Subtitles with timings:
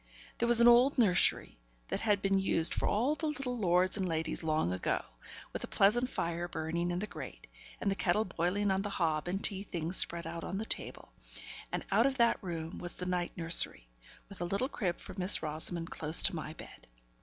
[0.39, 4.09] There was an old nursery, that had been used for all the little lords and
[4.09, 5.05] ladies long ago,
[5.53, 7.45] with a pleasant fire burning in the grate,
[7.79, 11.13] and the kettle boiling on the hob, and tea things spread out on the table;
[11.71, 13.89] and out of that room was the night nursery,
[14.27, 16.87] with a little crib for Miss Rosamond close to my bed.